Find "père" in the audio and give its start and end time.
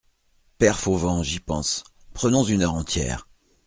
0.57-0.79